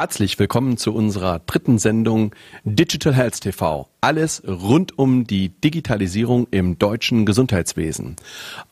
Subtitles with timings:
[0.00, 2.34] Herzlich willkommen zu unserer dritten Sendung
[2.64, 3.86] Digital Health TV.
[4.00, 8.16] Alles rund um die Digitalisierung im deutschen Gesundheitswesen.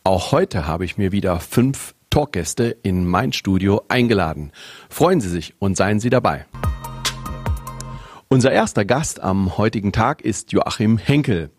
[0.04, 4.52] Auch heute habe ich mir wieder fünf Talkgäste in mein Studio eingeladen.
[4.88, 6.46] Freuen Sie sich und seien Sie dabei.
[8.28, 11.50] Unser erster Gast am heutigen Tag ist Joachim Henkel.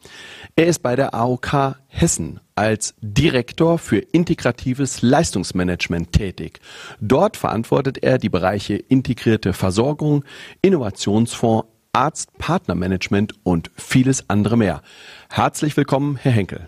[0.55, 6.59] Er ist bei der AOK Hessen als Direktor für integratives Leistungsmanagement tätig.
[6.99, 10.25] Dort verantwortet er die Bereiche integrierte Versorgung,
[10.61, 14.81] Innovationsfonds, Arzt-Partnermanagement und vieles andere mehr.
[15.29, 16.67] Herzlich willkommen, Herr Henkel.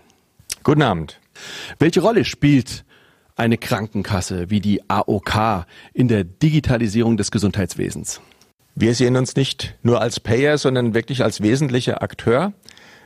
[0.63, 1.19] Guten Abend.
[1.77, 2.85] Welche Rolle spielt
[3.35, 8.21] eine Krankenkasse wie die AOK in der Digitalisierung des Gesundheitswesens?
[8.75, 12.53] Wir sehen uns nicht nur als Payer, sondern wirklich als wesentlicher Akteur.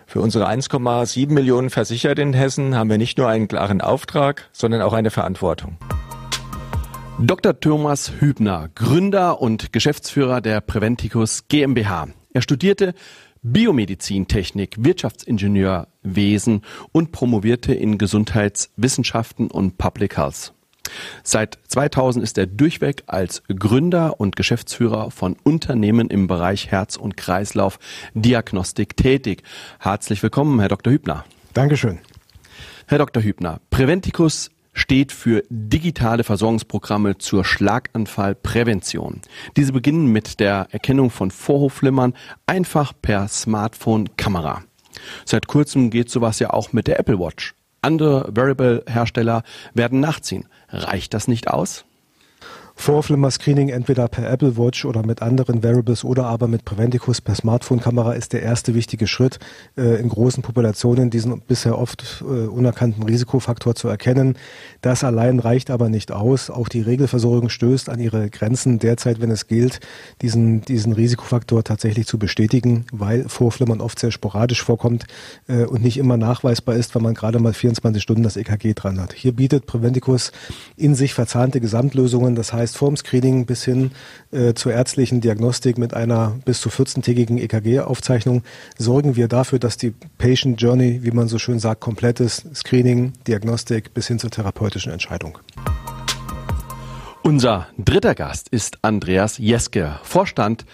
[0.07, 4.81] Für unsere 1,7 Millionen Versicherte in Hessen haben wir nicht nur einen klaren Auftrag, sondern
[4.81, 5.77] auch eine Verantwortung.
[7.19, 7.59] Dr.
[7.59, 12.09] Thomas Hübner, Gründer und Geschäftsführer der Preventicus GmbH.
[12.33, 12.93] Er studierte
[13.41, 16.61] Biomedizintechnik, Wirtschaftsingenieurwesen
[16.91, 20.53] und promovierte in Gesundheitswissenschaften und Public Health.
[21.23, 27.17] Seit 2000 ist er durchweg als Gründer und Geschäftsführer von Unternehmen im Bereich Herz- und
[27.17, 29.43] Kreislaufdiagnostik tätig.
[29.79, 30.93] Herzlich willkommen, Herr Dr.
[30.93, 31.25] Hübner.
[31.53, 31.99] Dankeschön.
[32.87, 33.23] Herr Dr.
[33.23, 39.21] Hübner, Preventicus steht für digitale Versorgungsprogramme zur Schlaganfallprävention.
[39.55, 42.13] Diese beginnen mit der Erkennung von Vorhofflimmern
[42.45, 44.63] einfach per Smartphone-Kamera.
[45.25, 47.55] Seit kurzem geht sowas ja auch mit der Apple Watch.
[47.85, 50.47] Andere Wearable-Hersteller werden nachziehen.
[50.69, 51.84] Reicht das nicht aus?
[52.85, 58.13] Vorflimmer-Screening entweder per Apple Watch oder mit anderen Wearables oder aber mit Preventicus per Smartphone-Kamera
[58.13, 59.39] ist der erste wichtige Schritt,
[59.75, 64.37] äh, in großen Populationen diesen bisher oft äh, unerkannten Risikofaktor zu erkennen.
[64.81, 66.51] Das allein reicht aber nicht aus.
[66.51, 69.79] Auch die Regelversorgung stößt an ihre Grenzen derzeit, wenn es gilt,
[70.21, 75.07] diesen, diesen Risikofaktor tatsächlich zu bestätigen, weil Vorflimmern oft sehr sporadisch vorkommt
[75.47, 79.01] äh, und nicht immer nachweisbar ist, weil man gerade mal 24 Stunden das EKG dran
[79.01, 79.13] hat.
[79.13, 80.31] Hier bietet Preventicus
[80.77, 83.91] in sich verzahnte Gesamtlösungen, das heißt, heißt vom Screening bis hin
[84.31, 88.43] äh, zur ärztlichen Diagnostik mit einer bis zu 14-tägigen EKG-Aufzeichnung
[88.77, 92.55] sorgen wir dafür, dass die Patient Journey, wie man so schön sagt, komplett ist.
[92.55, 95.37] Screening, Diagnostik bis hin zur therapeutischen Entscheidung.
[97.23, 100.65] Unser dritter Gast ist Andreas Jeske, Vorstand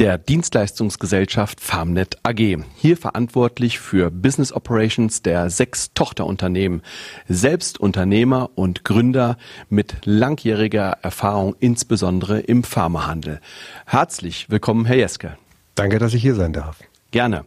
[0.00, 2.64] der Dienstleistungsgesellschaft Farmnet AG.
[2.74, 6.80] Hier verantwortlich für Business Operations der sechs Tochterunternehmen.
[7.28, 9.36] Selbst Unternehmer und Gründer
[9.68, 13.40] mit langjähriger Erfahrung, insbesondere im Pharmahandel.
[13.84, 15.36] Herzlich willkommen, Herr Jeske.
[15.74, 16.78] Danke, dass ich hier sein darf.
[17.10, 17.44] Gerne.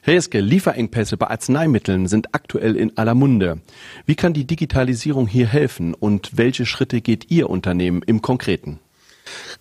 [0.00, 3.60] Herr Jeske, Lieferengpässe bei Arzneimitteln sind aktuell in aller Munde.
[4.06, 8.80] Wie kann die Digitalisierung hier helfen und welche Schritte geht Ihr Unternehmen im Konkreten?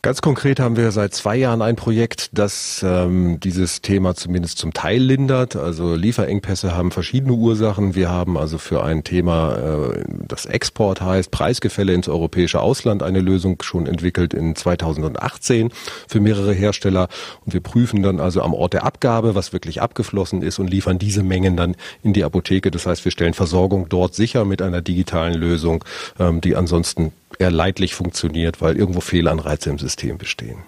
[0.02, 4.74] Ganz konkret haben wir seit zwei Jahren ein Projekt, das ähm, dieses Thema zumindest zum
[4.74, 5.56] Teil lindert.
[5.56, 7.96] Also Lieferengpässe haben verschiedene Ursachen.
[7.96, 13.22] Wir haben also für ein Thema, äh, das Export heißt, Preisgefälle ins europäische Ausland, eine
[13.22, 15.72] Lösung schon entwickelt in 2018
[16.08, 17.08] für mehrere Hersteller.
[17.46, 21.00] Und wir prüfen dann also am Ort der Abgabe, was wirklich abgeflossen ist und liefern
[21.00, 22.72] diese Mengen dann in die Apotheke.
[22.72, 25.86] Das heißt, wir stellen Versorgung dort sicher mit einer digitalen Lösung,
[26.20, 30.64] ähm, die ansonsten eher leidlich funktioniert, weil irgendwo Fehlanreize im System bestehen.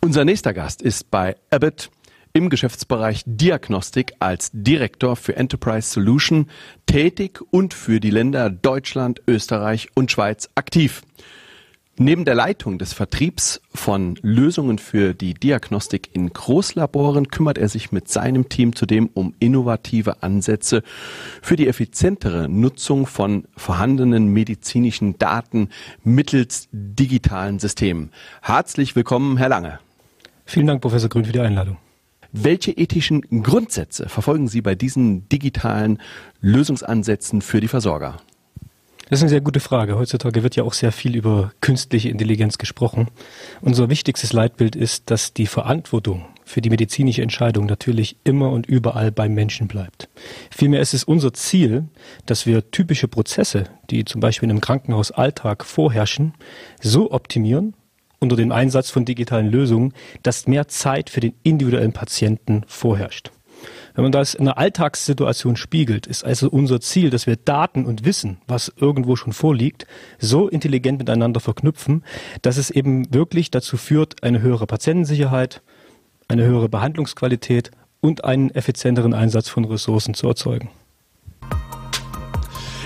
[0.00, 1.90] Unser nächster Gast ist bei Abbott
[2.32, 6.48] im Geschäftsbereich Diagnostik als Direktor für Enterprise Solution
[6.86, 11.02] tätig und für die Länder Deutschland, Österreich und Schweiz aktiv.
[12.02, 17.92] Neben der Leitung des Vertriebs von Lösungen für die Diagnostik in Großlaboren kümmert er sich
[17.92, 20.82] mit seinem Team zudem um innovative Ansätze
[21.42, 25.68] für die effizientere Nutzung von vorhandenen medizinischen Daten
[26.02, 28.12] mittels digitalen Systemen.
[28.40, 29.78] Herzlich willkommen, Herr Lange.
[30.46, 31.76] Vielen Dank, Professor Grün, für die Einladung.
[32.32, 35.98] Welche ethischen Grundsätze verfolgen Sie bei diesen digitalen
[36.40, 38.22] Lösungsansätzen für die Versorger?
[39.10, 39.98] Das ist eine sehr gute Frage.
[39.98, 43.08] Heutzutage wird ja auch sehr viel über künstliche Intelligenz gesprochen.
[43.60, 49.10] Unser wichtigstes Leitbild ist, dass die Verantwortung für die medizinische Entscheidung natürlich immer und überall
[49.10, 50.08] beim Menschen bleibt.
[50.52, 51.86] Vielmehr ist es unser Ziel,
[52.26, 56.34] dass wir typische Prozesse, die zum Beispiel in einem Krankenhausalltag vorherrschen,
[56.80, 57.74] so optimieren
[58.20, 59.92] unter dem Einsatz von digitalen Lösungen,
[60.22, 63.32] dass mehr Zeit für den individuellen Patienten vorherrscht.
[63.94, 68.04] Wenn man das in einer Alltagssituation spiegelt, ist also unser Ziel, dass wir Daten und
[68.04, 69.86] Wissen, was irgendwo schon vorliegt,
[70.18, 72.04] so intelligent miteinander verknüpfen,
[72.42, 75.62] dass es eben wirklich dazu führt, eine höhere Patientensicherheit,
[76.28, 77.70] eine höhere Behandlungsqualität
[78.00, 80.70] und einen effizienteren Einsatz von Ressourcen zu erzeugen.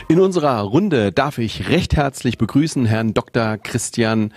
[0.08, 3.56] In unserer Runde darf ich recht herzlich begrüßen Herrn Dr.
[3.56, 4.32] Christian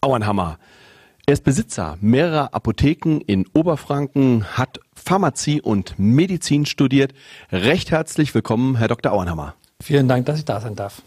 [0.00, 0.58] Auenhammer.
[1.26, 7.14] Er ist Besitzer mehrerer Apotheken in Oberfranken, hat Pharmazie und Medizin studiert.
[7.52, 9.12] Recht herzlich willkommen, Herr Dr.
[9.12, 9.54] Auenhammer.
[9.80, 11.02] Vielen Dank, dass ich da sein darf.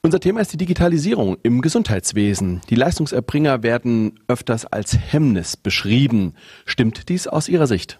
[0.00, 2.60] Unser Thema ist die Digitalisierung im Gesundheitswesen.
[2.70, 6.34] Die Leistungserbringer werden öfters als Hemmnis beschrieben.
[6.66, 7.98] Stimmt dies aus Ihrer Sicht?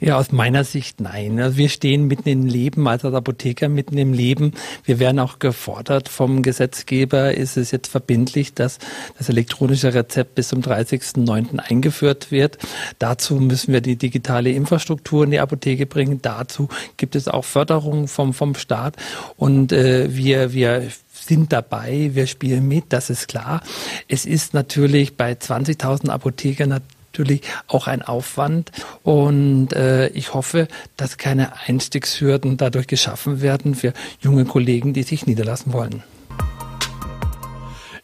[0.00, 1.40] Ja, aus meiner Sicht nein.
[1.40, 4.52] Also wir stehen mitten im Leben, als Apotheker mitten im Leben.
[4.84, 8.78] Wir werden auch gefordert vom Gesetzgeber, ist es jetzt verbindlich, dass
[9.16, 11.58] das elektronische Rezept bis zum 30.09.
[11.58, 12.58] eingeführt wird.
[13.00, 16.20] Dazu müssen wir die digitale Infrastruktur in die Apotheke bringen.
[16.22, 18.96] Dazu gibt es auch Förderung vom, vom Staat.
[19.36, 23.62] Und äh, wir, wir sind dabei, wir spielen mit, das ist klar.
[24.06, 26.80] Es ist natürlich bei 20.000 Apothekern
[27.18, 28.70] natürlich auch ein Aufwand.
[29.02, 35.26] Und äh, ich hoffe, dass keine Einstiegshürden dadurch geschaffen werden für junge Kollegen, die sich
[35.26, 36.02] niederlassen wollen.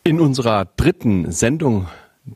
[0.02, 1.88] In unserer dritten Sendung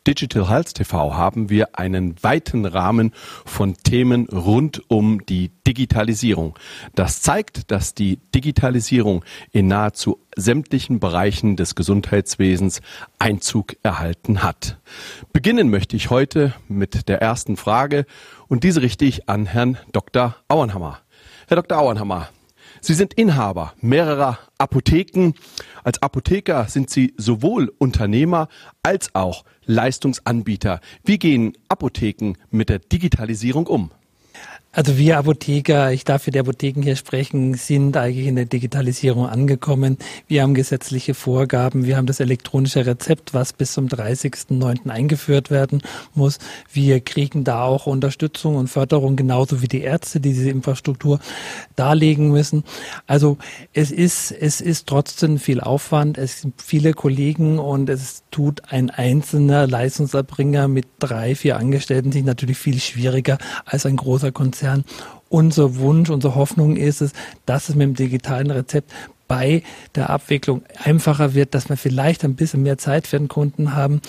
[0.07, 3.13] Digital Health TV haben wir einen weiten Rahmen
[3.47, 6.59] von Themen rund um die Digitalisierung.
[6.95, 12.83] Das zeigt, dass die Digitalisierung in nahezu sämtlichen Bereichen des Gesundheitswesens
[13.19, 14.79] Einzug erhalten hat.
[15.33, 18.05] Beginnen möchte ich heute mit der ersten Frage
[18.47, 20.37] und diese richte ich an Herrn Dr.
[20.49, 21.01] Auenhammer.
[21.49, 21.79] Herr Dr.
[21.79, 22.29] Auenhammer,
[22.81, 25.33] Sie sind Inhaber mehrerer Apotheken.
[25.85, 28.49] Als Apotheker sind Sie sowohl Unternehmer
[28.83, 30.81] als auch Leistungsanbieter.
[31.05, 33.91] Wie gehen Apotheken mit der Digitalisierung um?
[34.79, 39.27] Also wir Apotheker, ich darf für die Apotheken hier sprechen, sind eigentlich in der Digitalisierung
[39.27, 39.99] angekommen.
[40.29, 44.89] Wir haben gesetzliche Vorgaben, wir haben das elektronische Rezept, was bis zum 30.09.
[44.89, 45.83] eingeführt werden
[46.15, 46.39] muss.
[46.73, 51.19] Wir kriegen da auch Unterstützung und Förderung, genauso wie die Ärzte, die diese Infrastruktur
[51.75, 52.63] darlegen müssen.
[53.09, 53.37] Also
[53.73, 58.91] es ist, es ist trotzdem viel Aufwand, es sind viele Kollegen und es tut ein
[58.91, 64.85] einzelner Leistungserbringer mit drei, vier Angestellten sich natürlich viel schwieriger als ein großer Konzern Konzern.
[65.31, 67.13] Unser Wunsch, unsere Hoffnung ist es,
[67.45, 68.93] dass es mit dem digitalen Rezept
[69.27, 69.63] bei
[69.95, 74.01] der Abwicklung einfacher wird, dass wir vielleicht ein bisschen mehr Zeit für den Kunden haben.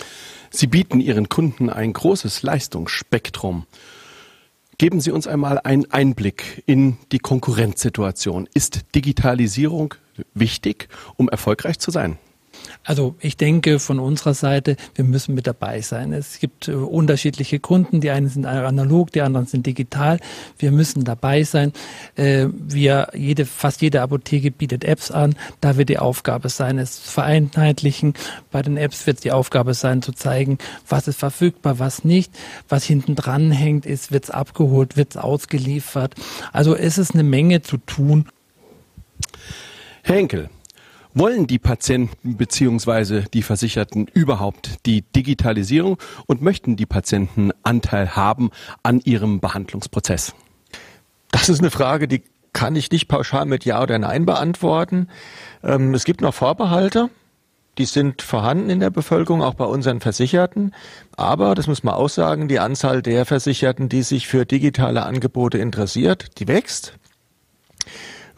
[0.49, 3.65] Sie bieten Ihren Kunden ein großes Leistungsspektrum.
[4.77, 8.47] Geben Sie uns einmal einen Einblick in die Konkurrenzsituation.
[8.53, 9.95] Ist Digitalisierung
[10.33, 12.17] wichtig, um erfolgreich zu sein?
[12.83, 16.13] Also ich denke von unserer Seite, wir müssen mit dabei sein.
[16.13, 20.19] Es gibt äh, unterschiedliche Kunden, die einen sind analog, die anderen sind digital.
[20.57, 21.73] Wir müssen dabei sein.
[22.15, 25.35] Äh, wir, jede, fast jede Apotheke bietet Apps an.
[25.61, 28.13] Da wird die Aufgabe sein, es zu vereinheitlichen.
[28.51, 30.57] Bei den Apps wird die Aufgabe sein, zu zeigen,
[30.87, 32.31] was ist verfügbar, was nicht.
[32.69, 36.15] Was hinten dran hängt, ist, wird es abgeholt, wird es ausgeliefert.
[36.53, 38.25] Also es ist eine Menge zu tun.
[40.03, 40.49] Henkel,
[41.13, 43.23] wollen die Patienten bzw.
[43.33, 45.97] die Versicherten überhaupt die Digitalisierung
[46.27, 48.51] und möchten die Patienten Anteil haben
[48.83, 50.33] an ihrem Behandlungsprozess?
[51.31, 52.23] Das ist eine Frage, die
[52.53, 55.09] kann ich nicht pauschal mit Ja oder Nein beantworten.
[55.63, 57.09] Ähm, es gibt noch Vorbehalte.
[57.77, 60.73] Die sind vorhanden in der Bevölkerung, auch bei unseren Versicherten.
[61.15, 65.59] Aber, das muss man auch sagen, die Anzahl der Versicherten, die sich für digitale Angebote
[65.59, 66.95] interessiert, die wächst.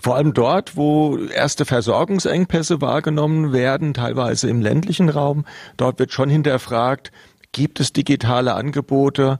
[0.01, 5.45] Vor allem dort, wo erste Versorgungsengpässe wahrgenommen werden, teilweise im ländlichen Raum,
[5.77, 7.11] dort wird schon hinterfragt,
[7.51, 9.37] gibt es digitale Angebote,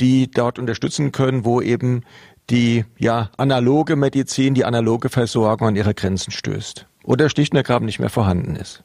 [0.00, 2.02] die dort unterstützen können, wo eben
[2.48, 7.86] die ja analoge Medizin, die analoge Versorgung an ihre Grenzen stößt oder schlicht und ergreifend
[7.86, 8.84] nicht mehr vorhanden ist.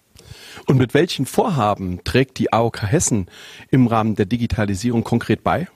[0.65, 3.27] Und mit welchen Vorhaben trägt die AOK Hessen
[3.69, 5.67] im Rahmen der Digitalisierung konkret bei?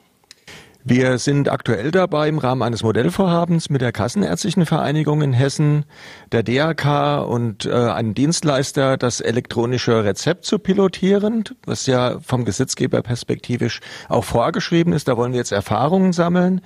[0.86, 5.86] Wir sind aktuell dabei, im Rahmen eines Modellvorhabens mit der Kassenärztlichen Vereinigung in Hessen,
[6.34, 13.02] der DRK und äh, einem Dienstleister das elektronische Rezept zu pilotieren, was ja vom Gesetzgeber
[13.02, 15.08] perspektivisch auch vorgeschrieben ist.
[15.08, 16.60] Da wollen wir jetzt Erfahrungen sammeln.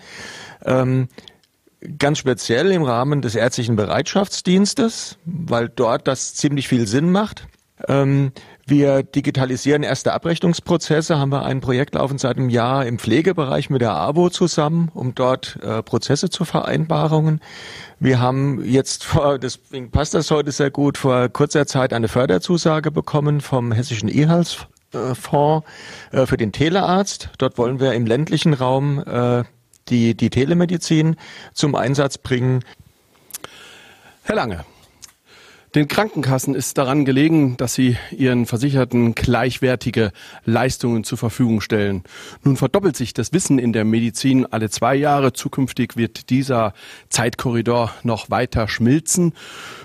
[0.66, 1.10] Ähm,
[2.00, 7.48] ganz speziell im Rahmen des ärztlichen Bereitschaftsdienstes, weil dort das ziemlich viel Sinn macht.
[7.88, 8.31] Ähm,
[8.65, 13.81] wir digitalisieren erste Abrechnungsprozesse, haben wir ein Projekt laufen seit einem Jahr im Pflegebereich mit
[13.81, 17.39] der AWO zusammen, um dort äh, Prozesse zu Vereinbarungen.
[18.00, 22.91] Wir haben jetzt vor, deswegen passt das heute sehr gut, vor kurzer Zeit eine Förderzusage
[22.91, 25.65] bekommen vom Hessischen E-Health-Fonds
[26.12, 27.29] äh, für den Telearzt.
[27.38, 29.43] Dort wollen wir im ländlichen Raum äh,
[29.89, 31.15] die, die Telemedizin
[31.53, 32.63] zum Einsatz bringen.
[34.24, 34.65] Herr Lange,
[35.76, 40.14] Den Krankenkassen ist daran gelegen, dass sie ihren Versicherten gleichwertige
[40.46, 42.04] Leistungen zur Verfügung stellen.
[42.44, 45.34] Nun verdoppelt sich das Wissen in der Medizin alle zwei Jahre.
[45.34, 46.74] Zukünftig wird dieser
[47.10, 49.34] Zeitkorridor noch weiter schmilzen.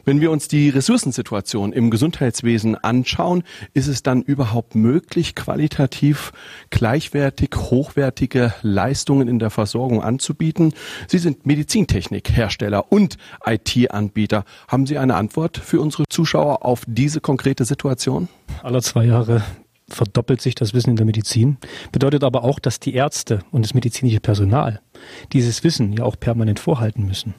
[0.05, 6.33] Wenn wir uns die Ressourcensituation im Gesundheitswesen anschauen, ist es dann überhaupt möglich, qualitativ
[6.71, 10.75] gleichwertig, hochwertige Leistungen in der Versorgung anzubieten?
[11.07, 13.17] Sie sind Medizintechnikhersteller und
[13.47, 14.45] IT-Anbieter.
[14.67, 18.29] Haben Sie eine Antwort für unsere Zuschauer auf diese konkrete Situation?
[18.63, 19.43] Alle zwei Jahre
[19.89, 21.59] verdoppelt sich das Wissen in der Medizin,
[21.93, 24.81] bedeutet aber auch, dass die Ärzte und das medizinische Personal
[25.33, 27.35] dieses Wissen ja auch permanent vorhalten müssen,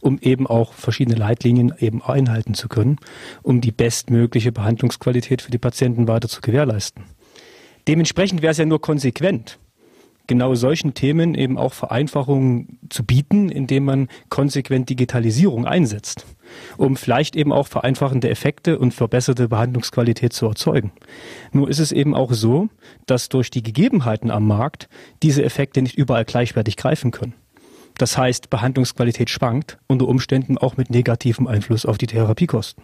[0.00, 2.98] um eben auch verschiedene Leitlinien eben einhalten zu können,
[3.42, 7.04] um die bestmögliche Behandlungsqualität für die Patienten weiter zu gewährleisten.
[7.86, 9.58] Dementsprechend wäre es ja nur konsequent,
[10.28, 16.24] genau solchen Themen eben auch Vereinfachungen zu bieten, indem man konsequent Digitalisierung einsetzt,
[16.76, 20.92] um vielleicht eben auch vereinfachende Effekte und verbesserte Behandlungsqualität zu erzeugen.
[21.50, 22.68] Nur ist es eben auch so,
[23.06, 24.88] dass durch die Gegebenheiten am Markt
[25.22, 27.34] diese Effekte nicht überall gleichwertig greifen können.
[27.98, 32.82] Das heißt, Behandlungsqualität schwankt unter Umständen auch mit negativem Einfluss auf die Therapiekosten.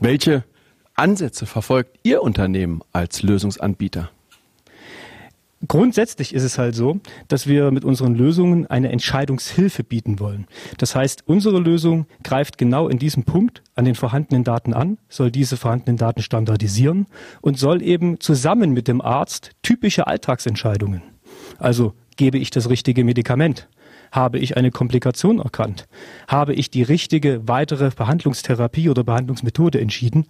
[0.00, 0.44] Welche
[0.94, 4.10] Ansätze verfolgt Ihr Unternehmen als Lösungsanbieter?
[5.66, 10.46] Grundsätzlich ist es halt so, dass wir mit unseren Lösungen eine Entscheidungshilfe bieten wollen.
[10.76, 15.32] Das heißt, unsere Lösung greift genau in diesem Punkt an den vorhandenen Daten an, soll
[15.32, 17.06] diese vorhandenen Daten standardisieren
[17.40, 21.02] und soll eben zusammen mit dem Arzt typische Alltagsentscheidungen,
[21.58, 23.68] also gebe ich das richtige Medikament,
[24.12, 25.86] habe ich eine Komplikation erkannt,
[26.26, 30.26] habe ich die richtige weitere Behandlungstherapie oder Behandlungsmethode entschieden,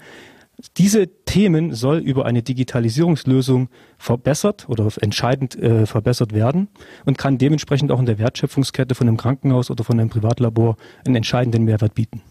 [0.76, 6.68] diese Themen soll über eine Digitalisierungslösung verbessert oder entscheidend äh, verbessert werden
[7.04, 11.14] und kann dementsprechend auch in der Wertschöpfungskette von einem Krankenhaus oder von einem Privatlabor einen
[11.14, 12.22] entscheidenden Mehrwert bieten.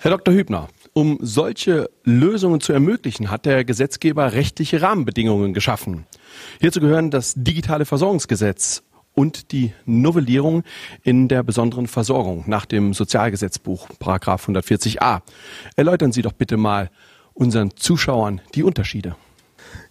[0.00, 0.34] Herr Dr.
[0.34, 6.06] Hübner, um solche Lösungen zu ermöglichen, hat der Gesetzgeber rechtliche Rahmenbedingungen geschaffen.
[6.60, 8.82] Hierzu gehören das digitale Versorgungsgesetz
[9.18, 10.62] und die Novellierung
[11.02, 15.22] in der besonderen Versorgung nach dem Sozialgesetzbuch, Paragraph 140a.
[15.74, 16.88] Erläutern Sie doch bitte mal
[17.34, 19.16] unseren Zuschauern die Unterschiede.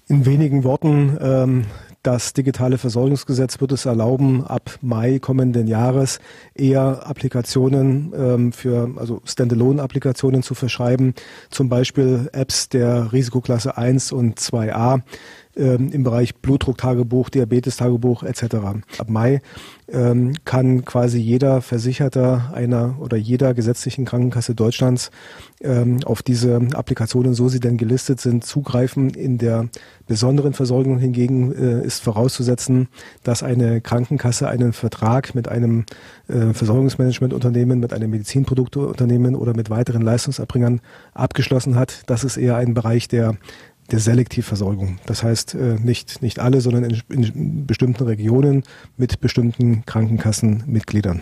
[0.07, 1.65] In wenigen Worten, ähm,
[2.03, 6.19] das digitale Versorgungsgesetz wird es erlauben, ab Mai kommenden Jahres
[6.55, 11.15] eher Applikationen ähm, für, also Standalone-Applikationen zu verschreiben,
[11.49, 15.01] zum Beispiel Apps der Risikoklasse 1 und 2a,
[15.57, 18.43] ähm, im Bereich Blutdrucktagebuch, Diabetestagebuch etc.
[18.97, 19.41] Ab Mai
[19.89, 25.11] ähm, kann quasi jeder Versicherter einer oder jeder gesetzlichen Krankenkasse Deutschlands
[25.61, 29.09] ähm, auf diese Applikationen, so sie denn gelistet sind, zugreifen.
[29.11, 29.69] In der
[30.07, 32.89] besonderen Versorgung hingegen äh, ist vorauszusetzen,
[33.23, 35.85] dass eine Krankenkasse einen Vertrag mit einem
[36.27, 40.81] äh, Versorgungsmanagementunternehmen, mit einem Medizinprodukteunternehmen oder mit weiteren Leistungserbringern
[41.13, 42.03] abgeschlossen hat.
[42.07, 43.37] Das ist eher ein Bereich der
[43.91, 44.99] der Selektivversorgung.
[45.05, 48.63] Das heißt äh, nicht, nicht alle, sondern in, in bestimmten Regionen
[48.97, 51.21] mit bestimmten Krankenkassenmitgliedern.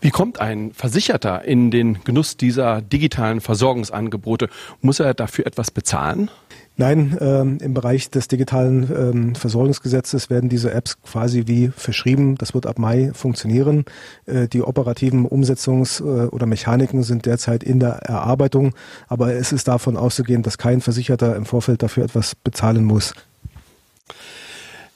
[0.00, 4.48] Wie kommt ein Versicherter in den Genuss dieser digitalen Versorgungsangebote?
[4.80, 6.28] Muss er dafür etwas bezahlen?
[6.76, 12.36] Nein, ähm, im Bereich des digitalen ähm, Versorgungsgesetzes werden diese Apps quasi wie verschrieben.
[12.36, 13.84] Das wird ab Mai funktionieren.
[14.24, 18.74] Äh, die operativen Umsetzungs- äh, oder Mechaniken sind derzeit in der Erarbeitung,
[19.06, 23.12] aber es ist davon auszugehen, dass kein Versicherter im Vorfeld dafür etwas bezahlen muss.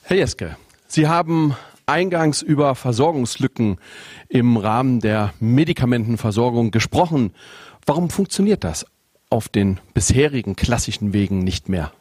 [0.03, 0.57] Herr Jeske,
[0.89, 3.77] Sie haben eingangs über Versorgungslücken
[4.29, 7.33] im Rahmen der Medikamentenversorgung gesprochen.
[7.85, 8.87] Warum funktioniert das
[9.31, 11.93] auf den bisherigen klassischen Wegen nicht mehr?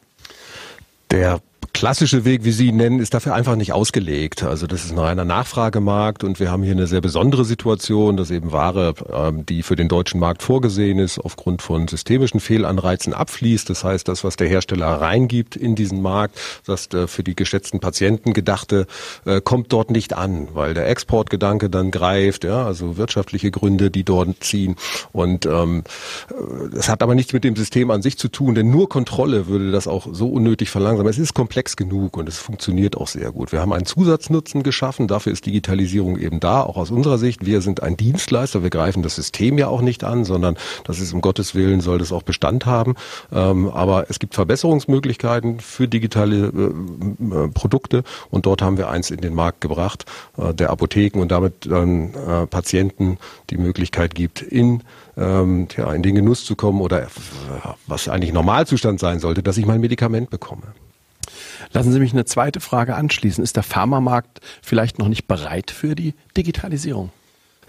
[1.10, 1.40] Der
[1.76, 4.42] klassische Weg, wie Sie ihn nennen, ist dafür einfach nicht ausgelegt.
[4.42, 8.30] Also das ist ein reiner Nachfragemarkt und wir haben hier eine sehr besondere Situation, dass
[8.30, 13.68] eben Ware, ähm, die für den deutschen Markt vorgesehen ist, aufgrund von systemischen Fehlanreizen abfließt.
[13.68, 17.78] Das heißt, das, was der Hersteller reingibt in diesen Markt, das äh, für die geschätzten
[17.78, 18.86] Patienten gedachte,
[19.26, 24.02] äh, kommt dort nicht an, weil der Exportgedanke dann greift, ja, also wirtschaftliche Gründe, die
[24.02, 24.76] dort ziehen.
[25.12, 25.84] Und ähm,
[26.74, 29.70] es hat aber nichts mit dem System an sich zu tun, denn nur Kontrolle würde
[29.70, 31.10] das auch so unnötig verlangsamen.
[31.10, 33.52] Es ist komplex komplex genug und es funktioniert auch sehr gut.
[33.52, 37.44] Wir haben einen Zusatznutzen geschaffen, dafür ist Digitalisierung eben da, auch aus unserer Sicht.
[37.44, 41.12] Wir sind ein Dienstleister, wir greifen das System ja auch nicht an, sondern das ist
[41.12, 42.94] um Gottes Willen, soll das auch Bestand haben.
[43.32, 49.10] Ähm, aber es gibt Verbesserungsmöglichkeiten für digitale äh, äh, Produkte und dort haben wir eins
[49.10, 50.04] in den Markt gebracht,
[50.38, 52.12] äh, der Apotheken und damit dann
[52.50, 53.18] Patienten
[53.50, 54.82] die Möglichkeit gibt, in
[55.16, 57.06] ähm, ja, in den Genuss zu kommen oder
[57.86, 60.74] was eigentlich Normalzustand sein sollte, dass ich mein Medikament bekomme.
[61.72, 63.42] Lassen Sie mich eine zweite Frage anschließen.
[63.42, 67.10] Ist der Pharmamarkt vielleicht noch nicht bereit für die Digitalisierung?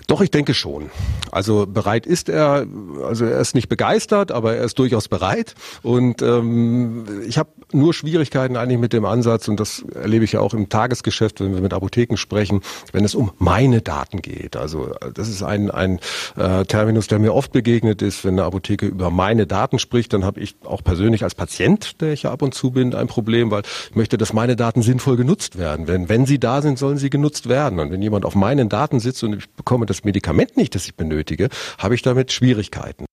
[0.07, 0.89] Doch, ich denke schon.
[1.31, 2.65] Also bereit ist er,
[3.03, 5.53] also er ist nicht begeistert, aber er ist durchaus bereit.
[5.83, 10.39] Und ähm, ich habe nur Schwierigkeiten eigentlich mit dem Ansatz, und das erlebe ich ja
[10.39, 12.61] auch im Tagesgeschäft, wenn wir mit Apotheken sprechen,
[12.93, 14.55] wenn es um meine Daten geht.
[14.55, 15.99] Also das ist ein, ein
[16.37, 20.23] äh, Terminus, der mir oft begegnet ist, wenn eine Apotheke über meine Daten spricht, dann
[20.23, 23.51] habe ich auch persönlich als Patient, der ich ja ab und zu bin, ein Problem,
[23.51, 25.89] weil ich möchte, dass meine Daten sinnvoll genutzt werden.
[25.89, 27.79] Wenn, wenn sie da sind, sollen sie genutzt werden.
[27.79, 30.95] Und wenn jemand auf meinen Daten sitzt und ich bekomme das Medikament nicht, das ich
[30.95, 33.05] benötige, habe ich damit Schwierigkeiten.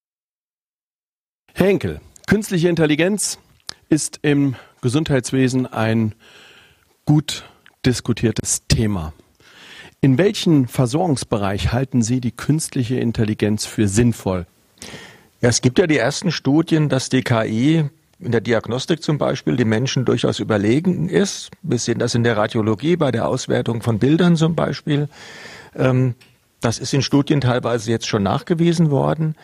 [1.52, 3.38] Henkel, künstliche Intelligenz
[3.88, 6.14] ist im Gesundheitswesen ein
[7.04, 7.44] gut
[7.86, 9.12] diskutiertes Thema.
[10.00, 14.46] In welchem Versorgungsbereich halten Sie die künstliche Intelligenz für sinnvoll?
[15.40, 17.88] Ja, es gibt ja die ersten Studien, dass die KI
[18.18, 21.50] in der Diagnostik zum Beispiel die Menschen durchaus überlegen ist.
[21.62, 25.08] Wir sehen das in der Radiologie bei der Auswertung von Bildern zum Beispiel.
[25.74, 26.14] Ähm,
[26.64, 29.34] das ist in Studien teilweise jetzt schon nachgewiesen worden.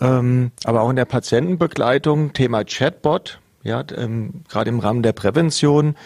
[0.00, 5.96] Ähm, aber auch in der Patientenbegleitung, Thema Chatbot, ja, ähm, gerade im Rahmen der Prävention,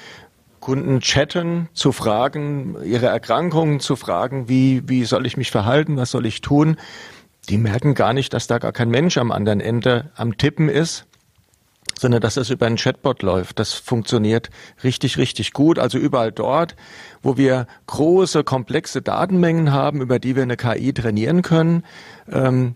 [0.61, 6.11] Kunden chatten, zu fragen, ihre Erkrankungen zu fragen, wie, wie soll ich mich verhalten, was
[6.11, 6.77] soll ich tun.
[7.49, 11.07] Die merken gar nicht, dass da gar kein Mensch am anderen Ende am Tippen ist,
[12.01, 13.59] sondern dass das über einen Chatbot läuft.
[13.59, 14.49] Das funktioniert
[14.83, 15.79] richtig, richtig gut.
[15.79, 16.75] Also überall dort,
[17.23, 21.85] wo wir große, komplexe Datenmengen haben, über die wir eine KI trainieren können,
[22.31, 22.75] ähm,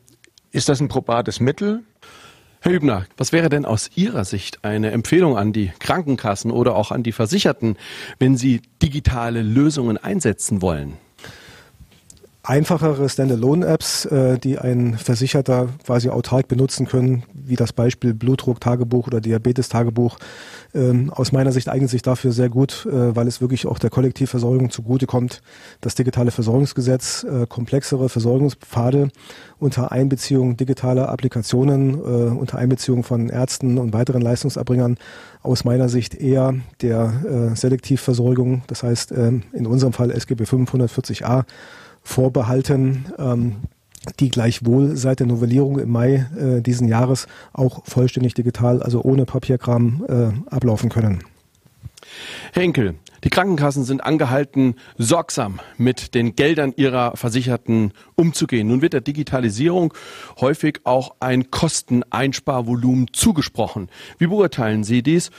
[0.52, 1.84] ist das ein probates Mittel.
[2.60, 6.90] Herr Hübner, was wäre denn aus Ihrer Sicht eine Empfehlung an die Krankenkassen oder auch
[6.90, 7.76] an die Versicherten,
[8.18, 10.98] wenn sie digitale Lösungen einsetzen wollen?
[12.44, 19.22] Einfachere Standalone-Apps, äh, die ein Versicherter quasi autark benutzen können, wie das Beispiel Blutdruck-Tagebuch oder
[19.22, 20.18] Diabetes-Tagebuch.
[20.74, 23.88] Ähm, aus meiner Sicht eignet sich dafür sehr gut, äh, weil es wirklich auch der
[23.88, 25.40] Kollektivversorgung zugutekommt.
[25.80, 29.08] Das digitale Versorgungsgesetz, äh, komplexere Versorgungspfade
[29.58, 34.98] unter Einbeziehung digitaler Applikationen, äh, unter Einbeziehung von Ärzten und weiteren Leistungserbringern
[35.42, 41.44] aus meiner Sicht eher der äh, Selektivversorgung, das heißt ähm, in unserem Fall SGB 540a
[42.04, 43.56] vorbehalten, ähm,
[44.20, 49.24] die gleichwohl seit der Novellierung im Mai äh, diesen Jahres auch vollständig digital, also ohne
[49.24, 51.24] Papierkram, äh, ablaufen können.
[52.52, 58.68] Henkel, die Krankenkassen sind angehalten, sorgsam mit den Geldern ihrer Versicherten umzugehen.
[58.68, 59.94] Nun wird der Digitalisierung
[60.40, 63.88] häufig auch ein Kosteneinsparvolumen zugesprochen.
[64.18, 65.30] Wie beurteilen Sie dies,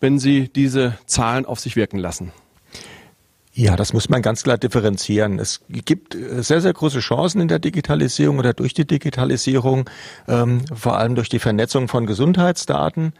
[0.00, 2.32] wenn Sie diese Zahlen auf sich wirken lassen?
[3.60, 5.38] Ja, das muss man ganz klar differenzieren.
[5.38, 9.90] Es gibt äh, sehr, sehr große Chancen in der Digitalisierung oder durch die Digitalisierung,
[10.28, 13.12] ähm, vor allem durch die Vernetzung von Gesundheitsdaten.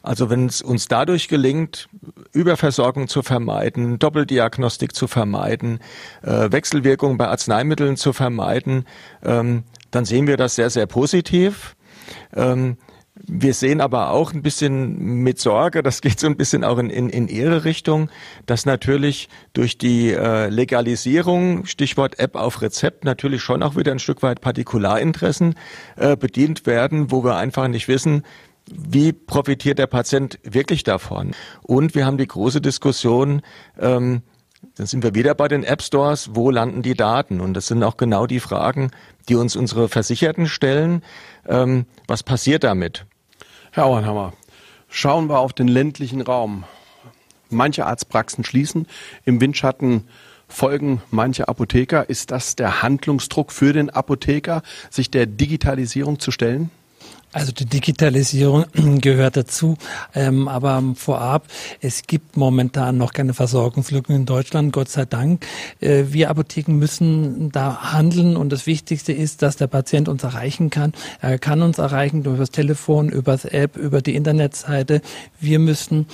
[0.00, 1.88] Also wenn es uns dadurch gelingt,
[2.32, 5.80] Überversorgung zu vermeiden, Doppeldiagnostik zu vermeiden,
[6.22, 8.84] äh, Wechselwirkungen bei Arzneimitteln zu vermeiden,
[9.24, 11.74] ähm, dann sehen wir das sehr, sehr positiv.
[12.36, 12.76] Ähm,
[13.26, 16.90] wir sehen aber auch ein bisschen mit Sorge, das geht so ein bisschen auch in,
[16.90, 18.10] in, in ihre Richtung,
[18.46, 23.98] dass natürlich durch die äh, Legalisierung, Stichwort App auf Rezept, natürlich schon auch wieder ein
[23.98, 25.54] Stück weit Partikularinteressen
[25.96, 28.22] äh, bedient werden, wo wir einfach nicht wissen,
[28.70, 31.32] wie profitiert der Patient wirklich davon.
[31.62, 33.42] Und wir haben die große Diskussion,
[33.78, 34.22] ähm,
[34.76, 37.40] dann sind wir wieder bei den App Stores, wo landen die Daten?
[37.40, 38.90] Und das sind auch genau die Fragen,
[39.28, 41.02] die uns unsere Versicherten stellen.
[41.46, 43.06] Ähm, was passiert damit?
[43.72, 44.32] Herr Auernhammer,
[44.88, 46.64] schauen wir auf den ländlichen Raum.
[47.50, 48.86] Manche Arztpraxen schließen,
[49.24, 50.08] im Windschatten
[50.48, 52.08] folgen manche Apotheker.
[52.08, 56.70] Ist das der Handlungsdruck für den Apotheker, sich der Digitalisierung zu stellen?
[57.30, 58.64] Also die Digitalisierung
[59.02, 59.76] gehört dazu,
[60.14, 61.46] ähm, aber vorab,
[61.82, 65.46] es gibt momentan noch keine Versorgungslücken in Deutschland, Gott sei Dank.
[65.80, 70.70] Äh, wir Apotheken müssen da handeln und das Wichtigste ist, dass der Patient uns erreichen
[70.70, 70.92] kann.
[71.20, 75.02] Er kann uns erreichen über das Telefon, über das App, über die Internetseite.
[75.38, 76.06] Wir müssen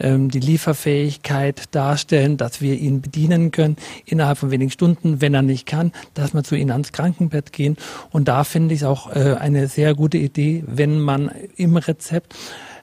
[0.00, 5.42] ähm, die Lieferfähigkeit darstellen, dass wir ihn bedienen können innerhalb von wenigen Stunden, wenn er
[5.42, 7.76] nicht kann, dass wir zu ihm ans Krankenbett gehen.
[8.10, 12.34] Und da finde ich es auch äh, eine sehr gute Idee, wenn man im Rezept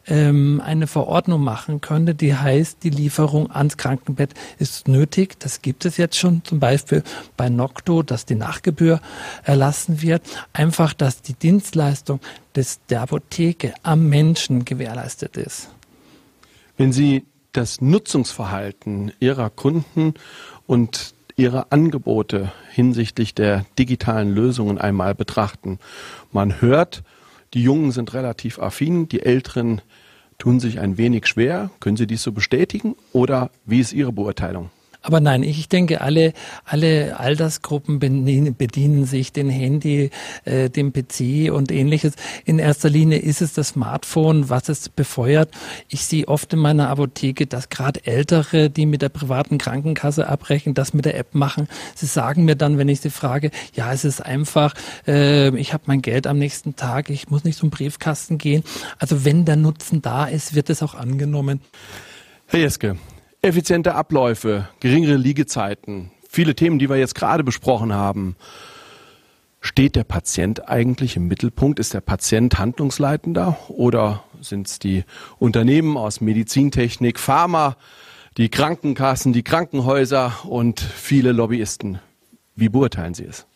[0.07, 5.39] ähm, eine Verordnung machen könnte, die heißt, die Lieferung ans Krankenbett ist nötig.
[5.39, 7.03] Das gibt es jetzt schon, zum Beispiel
[7.37, 8.99] bei Nocto, dass die Nachgebühr
[9.43, 10.23] erlassen wird.
[10.53, 12.19] Einfach, dass die Dienstleistung
[12.55, 15.69] des, der Apotheke am Menschen gewährleistet ist.
[16.77, 20.13] Wenn Sie das Nutzungsverhalten Ihrer Kunden
[20.67, 25.79] und Ihre Angebote hinsichtlich der digitalen Lösungen einmal betrachten.
[26.33, 27.03] Man hört,
[27.53, 29.81] die Jungen sind relativ affin, die Älteren
[30.37, 31.69] tun sich ein wenig schwer.
[31.79, 34.69] Können Sie dies so bestätigen oder wie ist Ihre Beurteilung?
[35.01, 36.33] Aber nein, ich denke, alle,
[36.65, 40.09] alle Altersgruppen bedienen sich den Handy,
[40.43, 42.13] äh, dem PC und ähnliches.
[42.43, 45.51] In erster Linie ist es das Smartphone, was es befeuert.
[45.87, 50.73] Ich sehe oft in meiner Apotheke, dass gerade Ältere, die mit der privaten Krankenkasse abbrechen,
[50.73, 51.69] das mit der App machen.
[51.95, 54.73] Sie sagen mir dann, wenn ich sie frage, ja, es ist einfach,
[55.07, 58.63] äh, ich habe mein Geld am nächsten Tag, ich muss nicht zum Briefkasten gehen.
[58.97, 61.61] Also wenn der Nutzen da ist, wird es auch angenommen.
[62.47, 62.97] Herr Jeske,
[63.41, 68.35] effiziente Abläufe, geringere Liegezeiten, viele Themen, die wir jetzt gerade besprochen haben.
[69.61, 71.79] Steht der Patient eigentlich im Mittelpunkt?
[71.79, 75.03] Ist der Patient handlungsleitender oder sind es die
[75.37, 77.75] Unternehmen aus Medizintechnik, Pharma,
[78.37, 81.99] die Krankenkassen, die Krankenhäuser und viele Lobbyisten?
[82.55, 83.48] Wie beurteilen Sie es?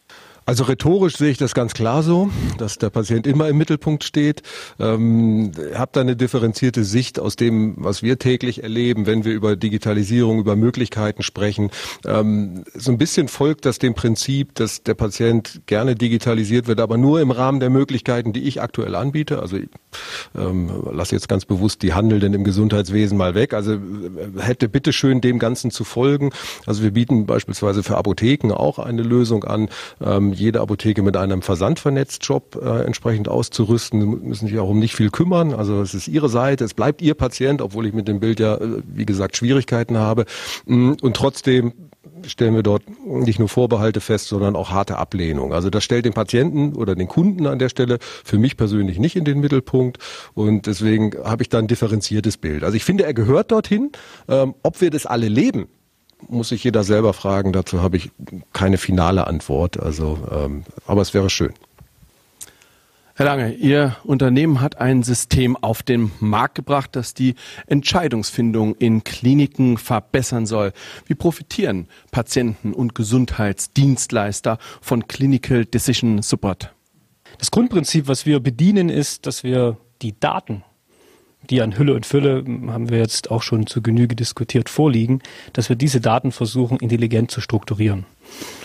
[0.45, 4.41] Also rhetorisch sehe ich das ganz klar so, dass der Patient immer im Mittelpunkt steht.
[4.79, 9.55] Ähm, habe da eine differenzierte Sicht aus dem, was wir täglich erleben, wenn wir über
[9.55, 11.71] Digitalisierung, über Möglichkeiten sprechen.
[12.05, 16.97] Ähm, so ein bisschen folgt das dem Prinzip, dass der Patient gerne digitalisiert wird, aber
[16.97, 19.39] nur im Rahmen der Möglichkeiten, die ich aktuell anbiete.
[19.39, 19.57] Also
[20.37, 23.53] ähm, lass jetzt ganz bewusst die Handelnden im Gesundheitswesen mal weg.
[23.53, 23.79] Also äh,
[24.39, 26.31] hätte bitteschön dem Ganzen zu folgen.
[26.65, 29.69] Also wir bieten beispielsweise für Apotheken auch eine Lösung an.
[30.01, 34.01] Ähm, jede Apotheke mit einem Versandvernetzt-Job äh, entsprechend auszurüsten.
[34.01, 35.53] Sie müssen sich auch um nicht viel kümmern.
[35.53, 38.55] Also es ist Ihre Seite, es bleibt Ihr Patient, obwohl ich mit dem Bild ja,
[38.55, 40.25] äh, wie gesagt, Schwierigkeiten habe.
[40.65, 41.73] Mm, und trotzdem
[42.27, 45.53] stellen wir dort nicht nur Vorbehalte fest, sondern auch harte Ablehnung.
[45.53, 49.15] Also das stellt den Patienten oder den Kunden an der Stelle für mich persönlich nicht
[49.15, 49.97] in den Mittelpunkt
[50.33, 52.63] und deswegen habe ich da ein differenziertes Bild.
[52.63, 53.91] Also ich finde, er gehört dorthin.
[54.27, 55.67] Ähm, ob wir das alle leben,
[56.29, 57.53] muss sich jeder selber fragen.
[57.53, 58.11] Dazu habe ich
[58.53, 59.79] keine finale Antwort.
[59.79, 61.53] Also, ähm, aber es wäre schön.
[63.15, 67.35] Herr Lange, Ihr Unternehmen hat ein System auf den Markt gebracht, das die
[67.67, 70.73] Entscheidungsfindung in Kliniken verbessern soll.
[71.05, 76.73] Wie profitieren Patienten und Gesundheitsdienstleister von Clinical Decision Support?
[77.37, 80.63] Das Grundprinzip, was wir bedienen, ist, dass wir die Daten
[81.49, 85.21] die an Hülle und Fülle, haben wir jetzt auch schon zu Genüge diskutiert, vorliegen,
[85.53, 88.05] dass wir diese Daten versuchen, intelligent zu strukturieren.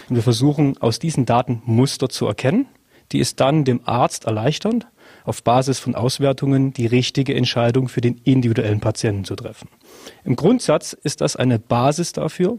[0.09, 2.67] Und wir versuchen, aus diesen Daten Muster zu erkennen,
[3.13, 4.85] die es dann dem Arzt erleichtern,
[5.25, 9.69] auf Basis von Auswertungen die richtige Entscheidung für den individuellen Patienten zu treffen.
[10.25, 12.59] Im Grundsatz ist das eine Basis dafür,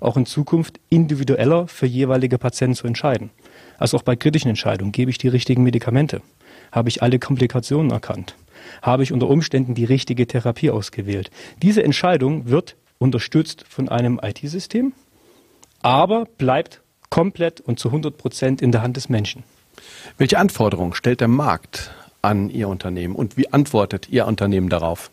[0.00, 3.30] auch in Zukunft individueller für jeweilige Patienten zu entscheiden.
[3.78, 4.92] Also auch bei kritischen Entscheidungen.
[4.92, 6.22] Gebe ich die richtigen Medikamente?
[6.70, 8.36] Habe ich alle Komplikationen erkannt?
[8.82, 11.30] Habe ich unter Umständen die richtige Therapie ausgewählt.
[11.62, 14.92] Diese Entscheidung wird unterstützt von einem IT-System,
[15.82, 19.44] aber bleibt komplett und zu 100 Prozent in der Hand des Menschen.
[20.18, 21.90] Welche Anforderungen stellt der Markt
[22.22, 25.10] an Ihr Unternehmen und wie antwortet Ihr Unternehmen darauf?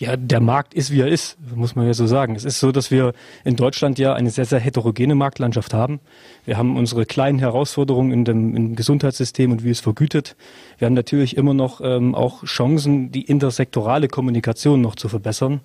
[0.00, 2.34] Ja, der Markt ist, wie er ist, muss man ja so sagen.
[2.34, 3.12] Es ist so, dass wir
[3.44, 6.00] in Deutschland ja eine sehr, sehr heterogene Marktlandschaft haben.
[6.46, 10.36] Wir haben unsere kleinen Herausforderungen in dem, im Gesundheitssystem und wie es vergütet.
[10.78, 15.60] Wir haben natürlich immer noch ähm, auch Chancen, die intersektorale Kommunikation noch zu verbessern.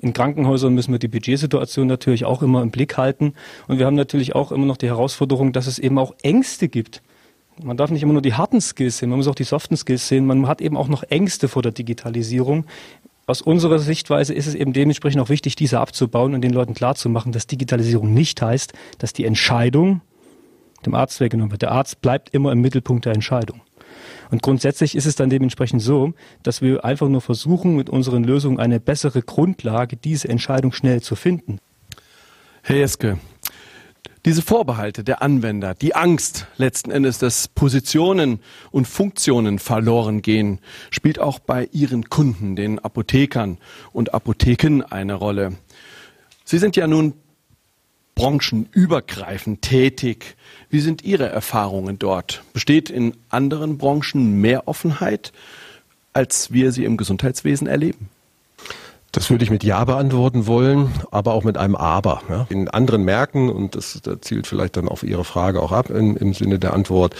[0.00, 3.34] In Krankenhäusern müssen wir die Budgetsituation natürlich auch immer im Blick halten.
[3.68, 7.02] Und wir haben natürlich auch immer noch die Herausforderung, dass es eben auch Ängste gibt.
[7.62, 10.08] Man darf nicht immer nur die harten Skills sehen, man muss auch die soften Skills
[10.08, 10.26] sehen.
[10.26, 12.64] Man hat eben auch noch Ängste vor der Digitalisierung,
[13.26, 17.32] aus unserer Sichtweise ist es eben dementsprechend auch wichtig, diese abzubauen und den Leuten klarzumachen,
[17.32, 20.02] dass Digitalisierung nicht heißt, dass die Entscheidung
[20.84, 21.62] dem Arzt weggenommen wird.
[21.62, 23.62] Der Arzt bleibt immer im Mittelpunkt der Entscheidung.
[24.30, 28.58] Und grundsätzlich ist es dann dementsprechend so, dass wir einfach nur versuchen, mit unseren Lösungen
[28.58, 31.58] eine bessere Grundlage, diese Entscheidung schnell zu finden.
[32.62, 33.18] Herr Jeske,
[34.24, 40.60] diese Vorbehalte der Anwender, die Angst letzten Endes, dass Positionen und Funktionen verloren gehen,
[40.90, 43.58] spielt auch bei Ihren Kunden, den Apothekern
[43.92, 45.52] und Apotheken eine Rolle.
[46.44, 47.14] Sie sind ja nun
[48.14, 50.36] branchenübergreifend tätig.
[50.70, 52.44] Wie sind Ihre Erfahrungen dort?
[52.52, 55.32] Besteht in anderen Branchen mehr Offenheit,
[56.12, 58.08] als wir sie im Gesundheitswesen erleben?
[59.14, 62.20] Das würde ich mit Ja beantworten wollen, aber auch mit einem Aber.
[62.28, 62.46] Ja.
[62.48, 66.16] In anderen Märkten, und das, das zielt vielleicht dann auf Ihre Frage auch ab in,
[66.16, 67.14] im Sinne der Antwort,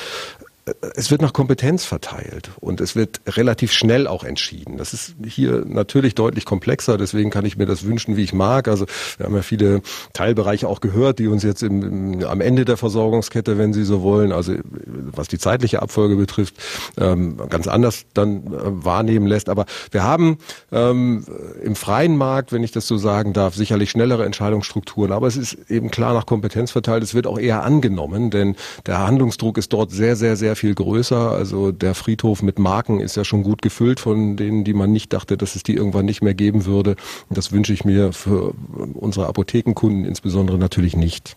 [0.97, 4.79] es wird nach Kompetenz verteilt und es wird relativ schnell auch entschieden.
[4.79, 8.69] Das ist hier natürlich deutlich komplexer, deswegen kann ich mir das wünschen, wie ich mag.
[8.69, 8.87] Also
[9.19, 9.83] wir haben ja viele
[10.15, 11.83] Teilbereiche auch gehört, die uns jetzt im,
[12.15, 16.55] im, am Ende der Versorgungskette, wenn Sie so wollen, also was die zeitliche Abfolge betrifft,
[16.97, 19.51] ähm, ganz anders dann äh, wahrnehmen lässt.
[19.51, 20.39] Aber wir haben
[20.73, 21.27] ähm,
[21.63, 25.71] im freien Markt, wenn ich das so sagen darf, sicherlich schnellere Entscheidungsstrukturen, aber es ist
[25.71, 27.03] eben klar nach Kompetenz verteilt.
[27.03, 30.75] Es wird auch eher angenommen, denn der Handlungsdruck ist dort sehr, sehr, sehr sehr viel
[30.75, 31.33] größer.
[31.33, 35.13] Also der Friedhof mit Marken ist ja schon gut gefüllt von denen, die man nicht
[35.13, 36.95] dachte, dass es die irgendwann nicht mehr geben würde.
[37.29, 38.55] Das wünsche ich mir für
[38.95, 41.37] unsere Apothekenkunden insbesondere natürlich nicht.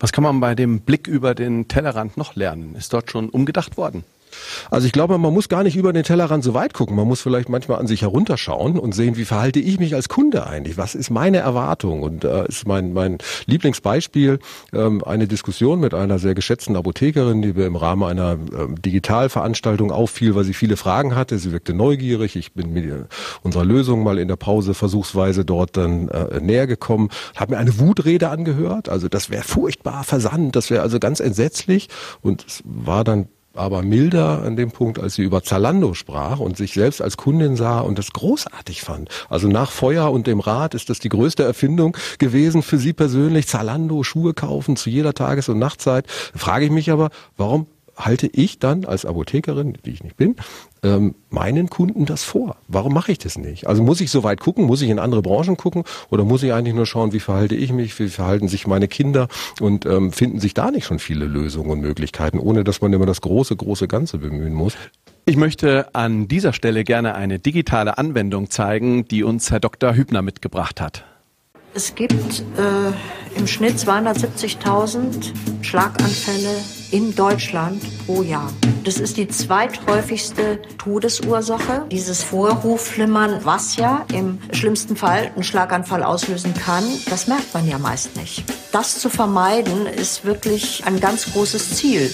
[0.00, 2.74] Was kann man bei dem Blick über den Tellerrand noch lernen?
[2.74, 4.04] Ist dort schon umgedacht worden?
[4.70, 6.96] Also ich glaube, man muss gar nicht über den Tellerrand so weit gucken.
[6.96, 10.46] Man muss vielleicht manchmal an sich herunterschauen und sehen, wie verhalte ich mich als Kunde
[10.46, 10.76] eigentlich?
[10.76, 12.02] Was ist meine Erwartung?
[12.02, 14.38] Und äh, ist mein, mein Lieblingsbeispiel
[14.72, 19.90] ähm, eine Diskussion mit einer sehr geschätzten Apothekerin, die mir im Rahmen einer ähm, Digitalveranstaltung
[19.90, 21.38] auffiel, weil sie viele Fragen hatte.
[21.38, 22.36] Sie wirkte neugierig.
[22.36, 22.88] Ich bin mit
[23.42, 27.78] unserer Lösung mal in der Pause versuchsweise dort dann äh, näher gekommen, habe mir eine
[27.78, 28.88] Wutrede angehört.
[28.88, 31.88] Also das wäre furchtbar versandt, das wäre also ganz entsetzlich.
[32.22, 36.56] Und es war dann aber milder an dem Punkt, als sie über Zalando sprach und
[36.56, 39.08] sich selbst als Kundin sah und das großartig fand.
[39.28, 43.46] Also nach Feuer und dem Rad ist das die größte Erfindung gewesen für sie persönlich.
[43.46, 46.06] Zalando, Schuhe kaufen zu jeder Tages- und Nachtzeit.
[46.08, 47.66] Frage ich mich aber, warum
[47.98, 50.36] halte ich dann als Apothekerin, die ich nicht bin,
[50.82, 52.56] ähm, meinen Kunden das vor?
[52.68, 53.66] Warum mache ich das nicht?
[53.66, 54.64] Also muss ich so weit gucken?
[54.64, 55.84] Muss ich in andere Branchen gucken?
[56.10, 57.98] Oder muss ich eigentlich nur schauen, wie verhalte ich mich?
[57.98, 59.28] Wie verhalten sich meine Kinder?
[59.60, 63.06] Und ähm, finden sich da nicht schon viele Lösungen und Möglichkeiten, ohne dass man immer
[63.06, 64.74] das große, große Ganze bemühen muss?
[65.26, 69.94] Ich möchte an dieser Stelle gerne eine digitale Anwendung zeigen, die uns Herr Dr.
[69.94, 71.04] Hübner mitgebracht hat.
[71.78, 76.56] Es gibt äh, im Schnitt 270.000 Schlaganfälle
[76.90, 78.52] in Deutschland pro Jahr.
[78.82, 81.86] Das ist die zweithäufigste Todesursache.
[81.92, 87.78] Dieses Vorhofflimmern, was ja im schlimmsten Fall einen Schlaganfall auslösen kann, das merkt man ja
[87.78, 88.42] meist nicht.
[88.72, 92.12] Das zu vermeiden ist wirklich ein ganz großes Ziel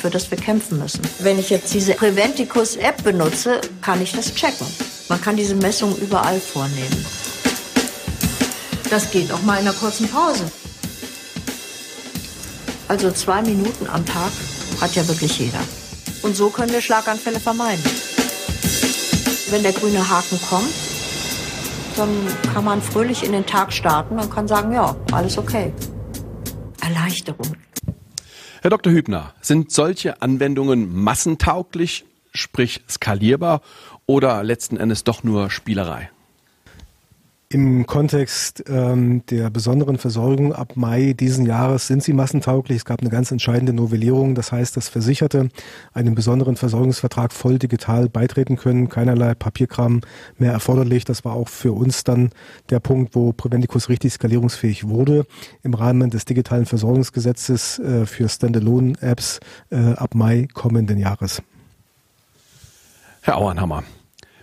[0.00, 1.02] für das wir kämpfen müssen.
[1.18, 4.66] Wenn ich jetzt diese Preventicus-App benutze, kann ich das checken.
[5.10, 7.06] Man kann diese Messung überall vornehmen.
[8.92, 10.44] Das geht auch mal in einer kurzen Pause.
[12.88, 14.30] Also zwei Minuten am Tag
[14.82, 15.60] hat ja wirklich jeder.
[16.20, 17.82] Und so können wir Schlaganfälle vermeiden.
[19.48, 20.74] Wenn der grüne Haken kommt,
[21.96, 22.10] dann
[22.52, 25.72] kann man fröhlich in den Tag starten und kann sagen, ja, alles okay.
[26.82, 27.56] Erleichterung.
[28.60, 28.92] Herr Dr.
[28.92, 33.62] Hübner, sind solche Anwendungen massentauglich, sprich skalierbar
[34.04, 36.10] oder letzten Endes doch nur Spielerei?
[37.52, 42.78] Im Kontext ähm, der besonderen Versorgung ab Mai diesen Jahres sind sie massentauglich.
[42.78, 44.34] Es gab eine ganz entscheidende Novellierung.
[44.34, 45.50] Das heißt, dass Versicherte
[45.92, 48.88] einem besonderen Versorgungsvertrag voll digital beitreten können.
[48.88, 50.00] Keinerlei Papierkram
[50.38, 51.04] mehr erforderlich.
[51.04, 52.30] Das war auch für uns dann
[52.70, 55.26] der Punkt, wo Preventicus richtig skalierungsfähig wurde.
[55.62, 61.42] Im Rahmen des digitalen Versorgungsgesetzes äh, für Standalone-Apps äh, ab Mai kommenden Jahres.
[63.20, 63.84] Herr Auernhammer.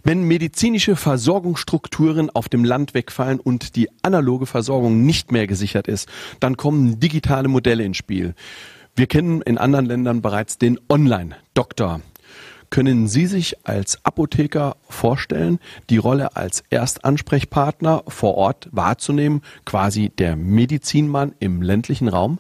[0.04, 6.08] Wenn medizinische Versorgungsstrukturen auf dem Land wegfallen und die analoge Versorgung nicht mehr gesichert ist,
[6.40, 8.34] dann kommen digitale Modelle ins Spiel.
[8.96, 12.02] Wir kennen in anderen Ländern bereits den Online-Doktor.
[12.70, 15.60] Können Sie sich als Apotheker vorstellen,
[15.90, 22.40] die Rolle als Erstansprechpartner vor Ort wahrzunehmen, quasi der Medizinmann im ländlichen Raum?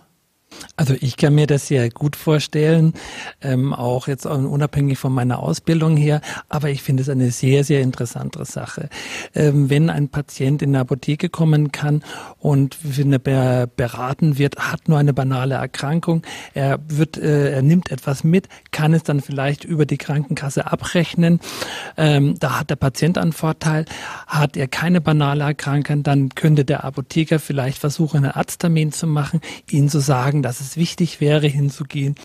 [0.76, 2.94] Also ich kann mir das sehr gut vorstellen,
[3.42, 7.82] ähm, auch jetzt unabhängig von meiner Ausbildung her, aber ich finde es eine sehr, sehr
[7.82, 8.90] interessante Sache.
[9.36, 12.04] Ähm, wenn ein Patient in eine Apotheke kommen kann
[12.38, 17.92] und wenn er beraten wird, hat nur eine banale Erkrankung, er wird, äh, er nimmt
[17.92, 21.40] etwas mit, kann es dann vielleicht über die Krankenkasse abrechnen,
[21.98, 23.86] ähm, da hat der Patient einen Vorteil,
[24.28, 29.42] hat er keine banale Erkrankung, dann könnte der Apotheker vielleicht versuchen, einen Arzttermin zu machen,
[29.70, 32.16] ihn zu sagen, dass es wichtig wäre, hinzugehen.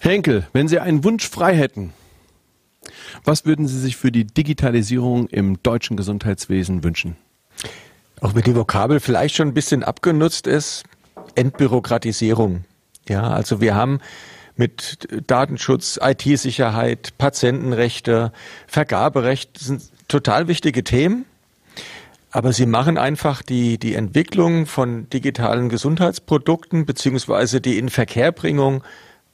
[0.00, 1.92] Henkel, wenn Sie einen Wunsch frei hätten,
[3.24, 7.16] was würden Sie sich für die Digitalisierung im deutschen Gesundheitswesen wünschen?
[8.20, 10.84] Auch wenn die Vokabel vielleicht schon ein bisschen abgenutzt ist,
[11.34, 12.64] Entbürokratisierung.
[13.08, 14.00] Ja, also wir haben
[14.56, 18.32] mit Datenschutz, IT-Sicherheit, Patientenrechte,
[18.66, 21.24] Vergaberecht sind total wichtige Themen.
[22.32, 28.82] Aber sie machen einfach die, die Entwicklung von digitalen Gesundheitsprodukten beziehungsweise die Inverkehrbringung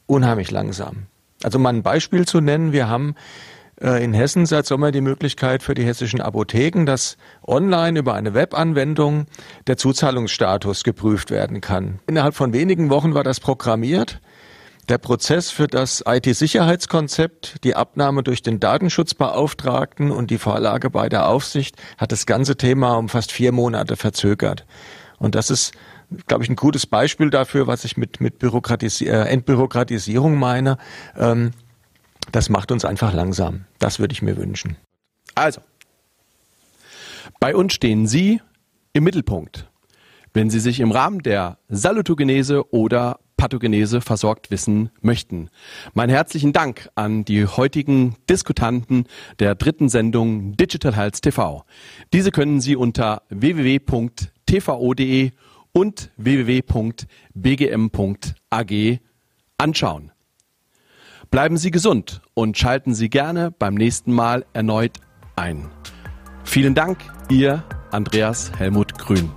[0.07, 1.07] unheimlich langsam.
[1.45, 2.73] Also mal ein Beispiel zu nennen.
[2.73, 3.15] Wir haben
[3.81, 8.35] äh, in Hessen seit Sommer die Möglichkeit für die hessischen Apotheken, dass online über eine
[8.35, 9.27] Webanwendung
[9.69, 12.01] der Zuzahlungsstatus geprüft werden kann.
[12.09, 14.21] Innerhalb von wenigen Wochen war das programmiert.
[14.89, 21.29] Der Prozess für das IT-Sicherheitskonzept, die Abnahme durch den Datenschutzbeauftragten und die Vorlage bei der
[21.29, 24.65] Aufsicht hat das ganze Thema um fast vier Monate verzögert.
[25.19, 25.75] Und das ist,
[26.27, 30.79] glaube ich, ein gutes Beispiel dafür, was ich mit, mit Bürokratis äh, Entbürokratisierung meine.
[31.19, 31.51] Ähm,
[32.33, 33.67] das macht uns einfach langsam.
[33.79, 34.79] Das würde ich mir wünschen.
[35.35, 35.61] Also,
[37.41, 38.41] bei uns stehen Sie
[38.95, 39.69] im Mittelpunkt.
[40.33, 45.49] Wenn Sie sich im Rahmen der Salutogenese oder Pathogenese versorgt wissen möchten.
[45.95, 49.07] Mein herzlichen Dank an die heutigen Diskutanten
[49.39, 51.65] der dritten Sendung Digital Health TV.
[52.13, 55.31] Diese können Sie unter www.tvo.de
[55.73, 57.01] und www.bgm.ag
[59.57, 60.13] anschauen.
[61.31, 65.01] Bleiben Sie gesund und schalten Sie gerne beim nächsten Mal erneut
[65.37, 65.71] ein.
[66.45, 66.99] Vielen Dank,
[67.31, 69.31] Ihr Andreas Helmut Grün.